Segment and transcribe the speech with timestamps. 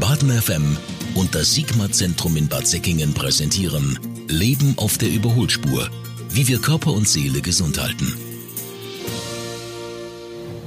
[0.00, 0.76] Baden FM
[1.16, 5.88] und das Sigma-Zentrum in Bad Säckingen präsentieren Leben auf der Überholspur.
[6.30, 8.16] Wie wir Körper und Seele gesund halten.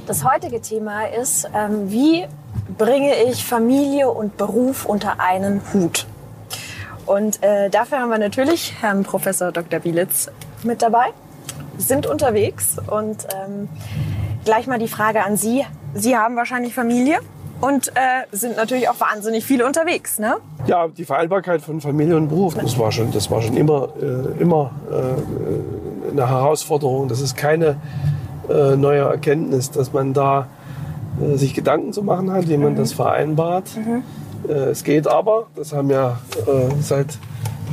[0.06, 2.26] Das heutige Thema ist, ähm, wie
[2.76, 6.06] bringe ich Familie und Beruf unter einen Hut?
[7.06, 9.80] Und äh, dafür haben wir natürlich Herrn Professor Dr.
[9.80, 10.30] Bielitz
[10.62, 11.06] mit dabei,
[11.78, 13.70] sind unterwegs und ähm,
[14.44, 15.64] gleich mal die Frage an Sie.
[15.94, 17.18] Sie haben wahrscheinlich Familie
[17.62, 20.36] und äh, sind natürlich auch wahnsinnig viel unterwegs, ne?
[20.66, 24.42] Ja, die Vereinbarkeit von Familie und Beruf, das war schon, das war schon immer, äh,
[24.42, 27.06] immer äh, eine Herausforderung.
[27.08, 27.76] Das ist keine
[28.48, 30.48] äh, neue Erkenntnis, dass man da
[31.20, 32.78] äh, sich Gedanken zu machen hat, wie man mhm.
[32.78, 33.70] das vereinbart.
[33.76, 34.02] Mhm.
[34.48, 36.18] Äh, es geht aber, das haben ja
[36.80, 37.16] seit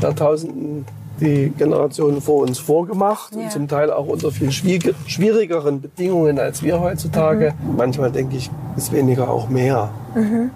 [0.02, 0.86] Jahrtausenden
[1.20, 3.42] die Generationen vor uns vorgemacht ja.
[3.42, 7.54] und zum Teil auch unter viel schwierigeren Bedingungen als wir heutzutage.
[7.62, 7.78] Mhm.
[7.78, 9.90] Manchmal denke ich, ist weniger auch mehr.
[10.16, 10.52] Mhm.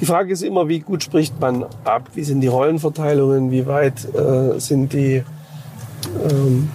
[0.00, 2.10] Die Frage ist immer, wie gut spricht man ab?
[2.14, 3.50] Wie sind die Rollenverteilungen?
[3.50, 5.24] Wie weit äh, sind die
[6.30, 6.70] ähm,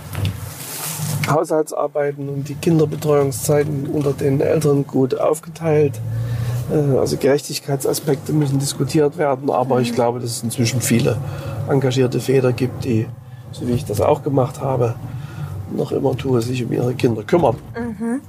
[1.29, 6.01] Haushaltsarbeiten und die Kinderbetreuungszeiten unter den Eltern gut aufgeteilt?
[6.69, 9.95] Äh, also Gerechtigkeitsaspekte müssen diskutiert werden, aber ich mhm.
[9.95, 11.17] glaube, dass es inzwischen viele
[11.69, 13.08] engagierte Väter gibt, die,
[13.52, 14.95] so wie ich das auch gemacht habe,
[15.75, 17.56] noch immer tue, sich um ihre Kinder kümmern.
[17.78, 18.22] Mhm.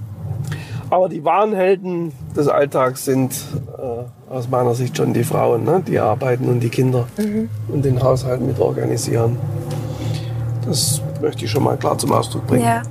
[0.91, 3.35] Aber die wahren Helden des Alltags sind
[3.79, 5.83] äh, aus meiner Sicht schon die Frauen, ne?
[5.87, 7.49] die arbeiten und die Kinder mhm.
[7.69, 9.37] und den Haushalt mit organisieren.
[10.67, 12.65] Das möchte ich schon mal klar zum Ausdruck bringen.
[12.65, 12.83] Ja.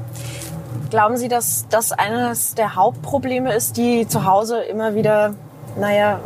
[0.89, 5.33] Glauben Sie, dass das eines der Hauptprobleme ist, die zu Hause immer wieder,
[5.79, 6.19] naja,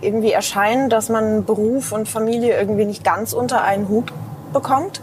[0.00, 4.12] irgendwie erscheinen, dass man Beruf und Familie irgendwie nicht ganz unter einen Hut
[4.52, 5.00] bekommt?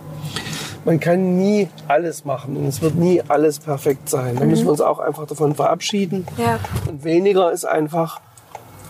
[0.86, 4.36] Man kann nie alles machen und es wird nie alles perfekt sein.
[4.36, 4.52] Da mhm.
[4.52, 6.28] müssen wir uns auch einfach davon verabschieden.
[6.38, 6.60] Ja.
[6.88, 8.22] Und weniger ist einfach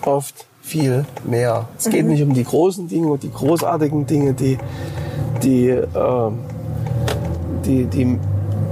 [0.04, 1.70] oft viel mehr.
[1.78, 2.12] Es geht mhm.
[2.12, 4.58] nicht um die großen Dinge und die großartigen Dinge, die,
[5.42, 6.32] die, äh,
[7.66, 8.20] die, die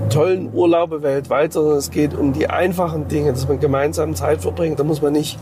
[0.09, 4.79] tollen Urlaube weltweit, sondern es geht um die einfachen Dinge, dass man gemeinsam Zeit verbringt.
[4.79, 5.39] Da muss man nicht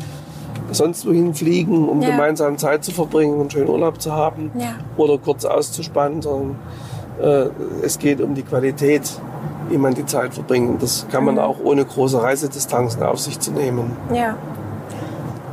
[0.71, 2.11] sonst wohin fliegen, um ja.
[2.11, 4.75] gemeinsam Zeit zu verbringen und schönen Urlaub zu haben ja.
[4.97, 6.59] oder kurz auszuspannen, sondern
[7.21, 7.45] äh,
[7.83, 9.11] es geht um die Qualität,
[9.69, 10.81] wie man die Zeit verbringt.
[10.81, 11.41] Das kann man mhm.
[11.41, 13.95] auch ohne große Reisedistanzen auf sich zu nehmen.
[14.13, 14.35] Ja.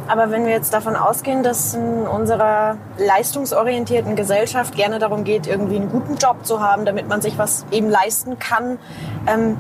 [0.09, 5.77] Aber wenn wir jetzt davon ausgehen, dass in unserer leistungsorientierten Gesellschaft gerne darum geht, irgendwie
[5.77, 8.79] einen guten Job zu haben, damit man sich was eben leisten kann
[9.27, 9.59] ähm,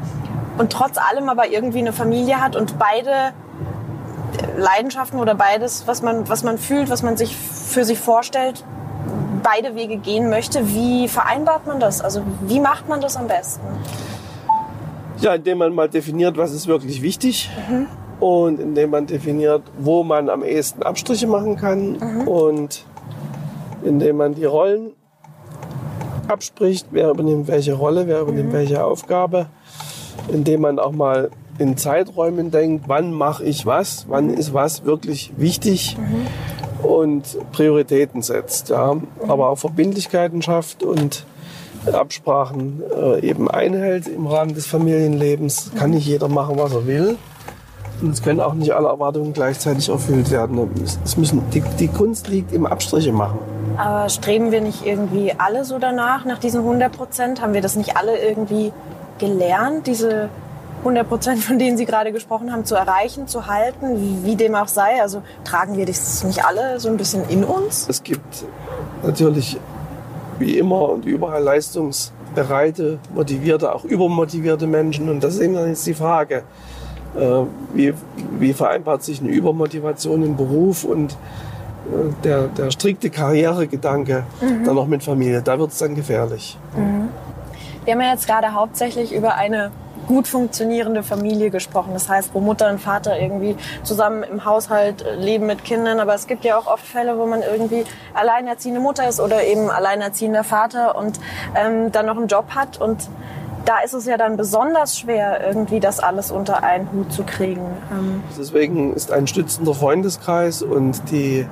[0.56, 3.34] und trotz allem aber irgendwie eine Familie hat und beide
[4.58, 8.64] Leidenschaften oder beides, was man, was man fühlt, was man sich für sich vorstellt,
[9.42, 12.00] beide Wege gehen möchte, wie vereinbart man das?
[12.00, 13.66] Also wie macht man das am besten?
[15.20, 17.50] Ja, indem man mal definiert, was ist wirklich wichtig.
[17.68, 17.86] Mhm
[18.20, 22.28] und indem man definiert, wo man am ehesten Abstriche machen kann mhm.
[22.28, 22.84] und
[23.84, 24.92] indem man die Rollen
[26.26, 28.54] abspricht, wer übernimmt welche Rolle, wer übernimmt mhm.
[28.54, 29.46] welche Aufgabe,
[30.32, 35.32] indem man auch mal in Zeiträumen denkt, wann mache ich was, wann ist was wirklich
[35.36, 36.86] wichtig mhm.
[36.86, 39.08] und Prioritäten setzt, ja, mhm.
[39.26, 41.24] aber auch Verbindlichkeiten schafft und
[41.92, 45.72] Absprachen äh, eben einhält im Rahmen des Familienlebens.
[45.76, 47.16] Kann nicht jeder machen, was er will.
[48.00, 50.70] Und es können auch nicht alle Erwartungen gleichzeitig erfüllt werden.
[51.04, 53.38] Es müssen, die, die Kunst liegt im Abstriche machen.
[53.76, 57.40] Aber streben wir nicht irgendwie alle so danach, nach diesen 100 Prozent?
[57.40, 58.72] Haben wir das nicht alle irgendwie
[59.18, 60.28] gelernt, diese
[60.78, 64.68] 100 Prozent, von denen Sie gerade gesprochen haben, zu erreichen, zu halten, wie dem auch
[64.68, 65.02] sei?
[65.02, 67.86] Also tragen wir das nicht alle so ein bisschen in uns?
[67.88, 68.44] Es gibt
[69.02, 69.58] natürlich
[70.38, 75.08] wie immer und überall leistungsbereite, motivierte, auch übermotivierte Menschen.
[75.08, 76.44] Und das ist eben jetzt die Frage.
[77.16, 77.42] Äh,
[77.74, 77.94] wie,
[78.38, 81.16] wie vereinbart sich eine Übermotivation im Beruf und äh,
[82.22, 84.64] der, der strikte Karrieregedanke mhm.
[84.64, 85.42] dann noch mit Familie.
[85.42, 86.58] Da wird es dann gefährlich.
[86.76, 87.08] Mhm.
[87.84, 89.70] Wir haben ja jetzt gerade hauptsächlich über eine
[90.06, 91.90] gut funktionierende Familie gesprochen.
[91.92, 96.00] Das heißt, wo Mutter und Vater irgendwie zusammen im Haushalt äh, leben mit Kindern.
[96.00, 97.84] Aber es gibt ja auch oft Fälle, wo man irgendwie
[98.14, 101.18] alleinerziehende Mutter ist oder eben alleinerziehender Vater und
[101.54, 103.08] ähm, dann noch einen Job hat und
[103.64, 107.66] da ist es ja dann besonders schwer, irgendwie das alles unter einen Hut zu kriegen.
[107.92, 111.46] Ähm, Deswegen ist ein stützender Freundeskreis und die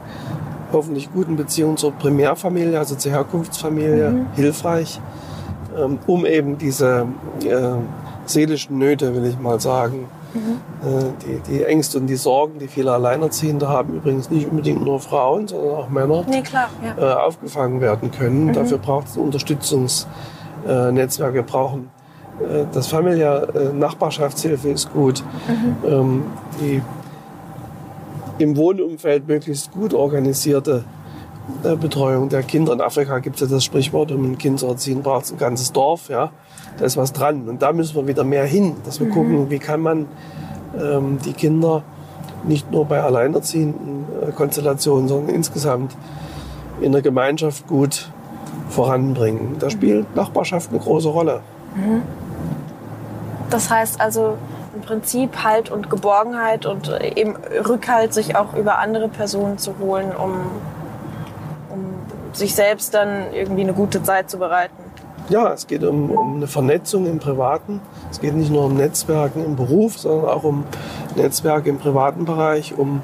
[0.73, 4.26] hoffentlich guten Beziehungen zur Primärfamilie, also zur Herkunftsfamilie, mhm.
[4.35, 4.99] hilfreich,
[5.76, 7.06] ähm, um eben diese
[7.44, 7.75] äh,
[8.26, 10.61] seelischen Nöte, will ich mal sagen, mhm.
[10.87, 15.00] Äh, die, die, Ängste und die Sorgen, die viele Alleinerziehende haben, übrigens nicht unbedingt nur
[15.00, 17.12] Frauen, sondern auch Männer, nee, klar, ja.
[17.12, 18.46] Äh, aufgefangen werden können.
[18.46, 18.52] Mhm.
[18.52, 21.90] Dafür braucht es Unterstützungsnetzwerke, wir brauchen
[22.40, 25.23] äh, das familiär Nachbarschaftshilfe ist gut.
[25.49, 25.88] Mhm.
[25.88, 26.25] Ähm,
[26.61, 26.82] die
[28.38, 30.84] im Wohnumfeld möglichst gut organisierte
[31.81, 32.73] Betreuung der Kinder.
[32.73, 35.39] In Afrika gibt es ja das Sprichwort, um ein Kind zu erziehen, braucht es ein
[35.39, 36.09] ganzes Dorf.
[36.09, 36.31] Ja?
[36.79, 37.49] Da ist was dran.
[37.49, 39.13] Und da müssen wir wieder mehr hin, dass wir mhm.
[39.13, 40.07] gucken, wie kann man
[40.79, 41.83] ähm, die Kinder
[42.45, 45.97] nicht nur bei alleinerziehenden äh, Konstellationen, sondern insgesamt
[46.81, 48.11] in der Gemeinschaft gut
[48.69, 49.57] voranbringen.
[49.59, 51.41] Da spielt Nachbarschaft eine große Rolle.
[51.75, 52.03] Mhm.
[53.51, 54.37] Das heißt also
[54.75, 59.75] im Prinzip Halt und Geborgenheit und äh, eben Rückhalt, sich auch über andere Personen zu
[59.79, 60.33] holen, um
[62.37, 64.75] sich selbst dann irgendwie eine gute Zeit zu bereiten.
[65.29, 67.81] Ja, es geht um, um eine Vernetzung im Privaten.
[68.11, 70.65] Es geht nicht nur um Netzwerken im Beruf, sondern auch um
[71.17, 73.03] Netzwerke im privaten Bereich, um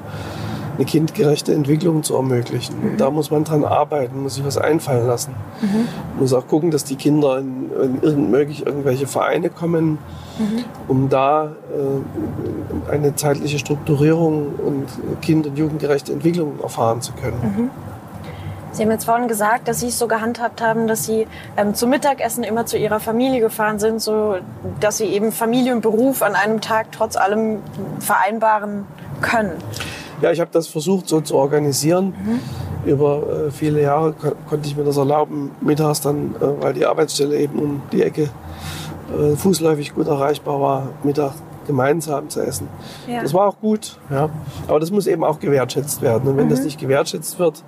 [0.77, 2.75] eine kindgerechte Entwicklung zu ermöglichen.
[2.81, 5.35] Und da muss man dran arbeiten, muss sich was einfallen lassen.
[5.61, 5.87] Mhm.
[6.19, 9.99] Muss auch gucken, dass die Kinder in, in irgend, möglich irgendwelche Vereine kommen,
[10.39, 10.63] mhm.
[10.87, 11.55] um da
[12.87, 17.37] äh, eine zeitliche Strukturierung und kind- und jugendgerechte Entwicklung erfahren zu können.
[17.43, 17.69] Mhm.
[18.73, 21.27] Sie haben jetzt vorhin gesagt, dass Sie es so gehandhabt haben, dass Sie
[21.57, 24.37] ähm, zum Mittagessen immer zu Ihrer Familie gefahren sind, so
[24.79, 27.59] dass Sie eben Familie und Beruf an einem Tag trotz allem
[27.99, 28.85] vereinbaren
[29.21, 29.51] können.
[30.21, 32.15] Ja, ich habe das versucht so zu organisieren.
[32.25, 32.89] Mhm.
[32.89, 34.13] Über äh, viele Jahre
[34.49, 38.23] konnte ich mir das erlauben, mittags dann, äh, weil die Arbeitsstelle eben um die Ecke
[38.23, 41.33] äh, fußläufig gut erreichbar war, Mittag
[41.67, 42.67] gemeinsam zu essen.
[43.07, 43.21] Ja.
[43.21, 44.29] Das war auch gut, ja.
[44.67, 46.27] aber das muss eben auch gewertschätzt werden.
[46.27, 46.51] Und wenn mhm.
[46.51, 47.63] das nicht gewertschätzt wird,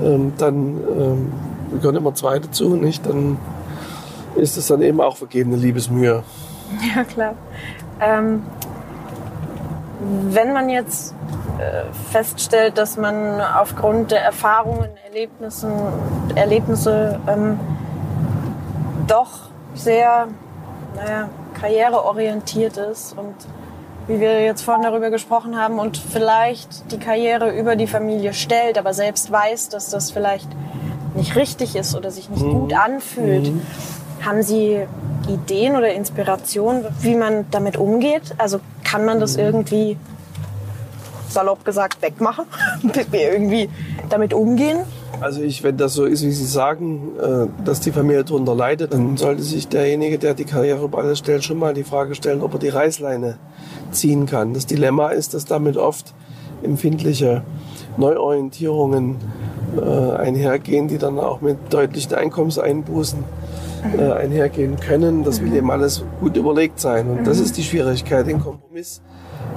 [0.00, 1.32] ähm, dann ähm,
[1.80, 3.06] gehören immer zwei dazu, nicht?
[3.06, 3.36] Dann
[4.36, 6.22] ist es dann eben auch vergebene Liebesmühe.
[6.94, 7.34] Ja, klar.
[7.98, 8.42] Ähm,
[10.00, 11.14] wenn man jetzt
[11.58, 15.72] äh, feststellt, dass man aufgrund der Erfahrungen, Erlebnissen,
[16.34, 17.58] Erlebnisse ähm,
[19.06, 20.28] doch sehr
[20.94, 21.28] naja,
[21.58, 23.34] karriereorientiert ist und
[24.08, 28.78] wie wir jetzt vorhin darüber gesprochen haben und vielleicht die Karriere über die Familie stellt,
[28.78, 30.48] aber selbst weiß, dass das vielleicht
[31.14, 32.52] nicht richtig ist oder sich nicht mhm.
[32.52, 33.52] gut anfühlt.
[33.52, 33.62] Mhm.
[34.24, 34.80] Haben Sie
[35.28, 38.34] Ideen oder Inspirationen, wie man damit umgeht?
[38.38, 39.42] Also kann man das mhm.
[39.42, 39.96] irgendwie
[41.28, 42.46] salopp gesagt wegmachen,
[43.12, 43.68] irgendwie
[44.08, 44.80] damit umgehen?
[45.20, 48.92] Also ich, wenn das so ist, wie Sie sagen, äh, dass die Familie darunter leidet,
[48.92, 52.40] dann sollte sich derjenige, der die Karriere über alles stellt, schon mal die Frage stellen,
[52.40, 53.38] ob er die Reißleine
[53.90, 54.54] ziehen kann.
[54.54, 56.14] Das Dilemma ist, dass damit oft
[56.62, 57.42] empfindliche
[57.96, 59.16] Neuorientierungen
[59.76, 63.24] äh, einhergehen, die dann auch mit deutlichen Einkommenseinbußen
[63.98, 65.24] äh, einhergehen können.
[65.24, 67.08] Das will eben alles gut überlegt sein.
[67.10, 69.02] Und das ist die Schwierigkeit, den Kompromiss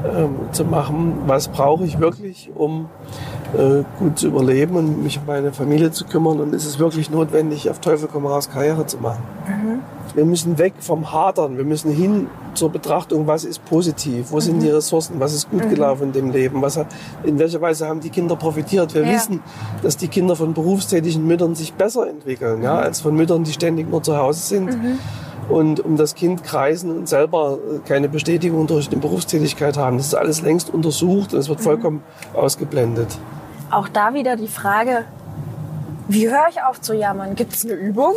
[0.06, 1.13] ähm, zu machen.
[1.27, 2.89] Was brauche ich wirklich, um
[3.57, 6.39] äh, gut zu überleben und mich um meine Familie zu kümmern?
[6.39, 9.24] Und ist es wirklich notwendig, auf Teufel komm raus Karriere zu machen?
[9.48, 9.80] Mhm.
[10.15, 11.57] Wir müssen weg vom Hadern.
[11.57, 14.31] Wir müssen hin zur Betrachtung, was ist positiv?
[14.31, 14.42] Wo mhm.
[14.42, 15.15] sind die Ressourcen?
[15.19, 15.69] Was ist gut mhm.
[15.69, 16.62] gelaufen in dem Leben?
[16.62, 16.80] Was,
[17.24, 18.94] in welcher Weise haben die Kinder profitiert?
[18.94, 19.13] Wir ja.
[19.13, 19.42] wissen,
[19.81, 23.89] dass die Kinder von berufstätigen Müttern sich besser entwickeln, ja, als von Müttern, die ständig
[23.89, 24.65] nur zu Hause sind.
[24.68, 25.00] Mhm.
[25.50, 29.97] Und um das Kind kreisen und selber äh, keine Bestätigung durch die Berufstätigkeit haben.
[29.97, 31.63] Das ist alles längst untersucht und es wird mhm.
[31.63, 33.18] vollkommen ausgeblendet.
[33.71, 35.06] Auch da wieder die Frage,
[36.09, 37.35] wie höre ich auf zu jammern?
[37.35, 38.12] Gibt es eine Übung?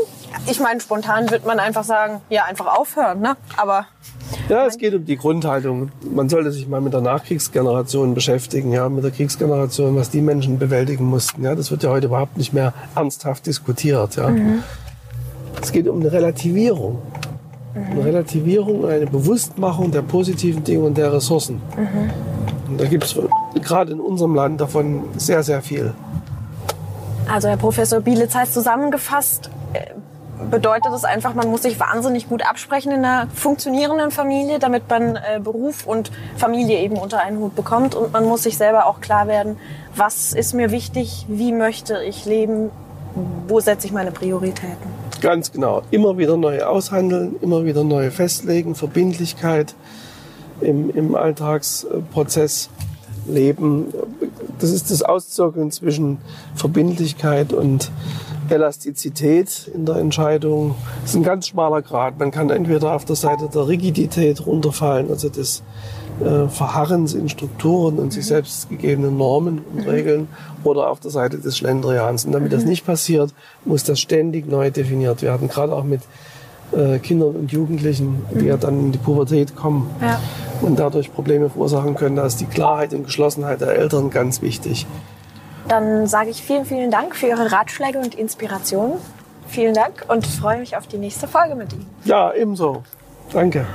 [0.47, 3.37] Ich meine, spontan wird man einfach sagen, ja, einfach aufhören, ne?
[3.57, 3.87] Aber.
[4.49, 5.93] Ja, es geht um die Grundhaltung.
[6.03, 10.59] Man sollte sich mal mit der Nachkriegsgeneration beschäftigen, ja, mit der Kriegsgeneration, was die Menschen
[10.59, 11.45] bewältigen mussten.
[11.45, 14.29] Ja, das wird ja heute überhaupt nicht mehr ernsthaft diskutiert, ja.
[14.29, 14.65] Mhm.
[15.63, 17.01] Es geht um eine Relativierung.
[17.75, 17.93] Mhm.
[17.93, 21.63] Eine Relativierung, eine Bewusstmachung der positiven Dinge und der Ressourcen.
[21.77, 22.34] Mhm.
[22.69, 23.19] Und da gibt es
[23.63, 25.95] gerade in unserem Land davon sehr, sehr viel.
[27.31, 29.95] Also Herr Professor Bielitz heißt zusammengefasst, äh,
[30.51, 35.17] bedeutet es einfach, man muss sich wahnsinnig gut absprechen in einer funktionierenden Familie, damit man
[35.17, 37.95] äh, Beruf und Familie eben unter einen Hut bekommt.
[37.95, 39.57] Und man muss sich selber auch klar werden,
[39.97, 42.71] was ist mir wichtig, wie möchte ich leben,
[43.49, 45.05] wo setze ich meine Prioritäten.
[45.21, 45.83] Ganz genau.
[45.91, 49.75] Immer wieder neu aushandeln, immer wieder neu festlegen, Verbindlichkeit
[50.61, 52.71] im, im Alltagsprozess
[53.27, 53.87] leben.
[54.59, 56.19] Das ist das Auszirkeln zwischen
[56.55, 57.91] Verbindlichkeit und
[58.49, 60.75] Elastizität in der Entscheidung.
[61.03, 62.19] Das ist ein ganz schmaler Grad.
[62.19, 65.63] Man kann entweder auf der Seite der Rigidität runterfallen, also des
[66.21, 70.29] äh, Verharrens in Strukturen und sich selbst gegebenen Normen und Regeln,
[70.63, 72.25] oder auf der Seite des Schlendrians.
[72.25, 73.35] Und damit das nicht passiert,
[73.65, 76.01] muss das ständig neu definiert werden, gerade auch mit
[76.77, 80.21] äh, Kindern und Jugendlichen, die ja dann in die Pubertät kommen ja.
[80.61, 82.17] und dadurch Probleme verursachen können.
[82.17, 84.87] Da ist die Klarheit und Geschlossenheit der Eltern ganz wichtig.
[85.69, 88.99] Dann sage ich vielen, vielen Dank für Ihre Ratschläge und Inspirationen.
[89.49, 91.87] Vielen Dank und freue mich auf die nächste Folge mit Ihnen.
[92.05, 92.83] Ja, ebenso.
[93.33, 93.67] Danke.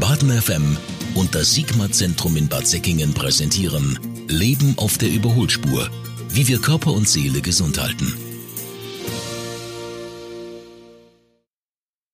[0.00, 0.76] Baden FM
[1.14, 3.98] und das Sigma-Zentrum in Bad Säckingen präsentieren
[4.28, 5.88] Leben auf der Überholspur.
[6.28, 8.12] Wie wir Körper und Seele gesund halten.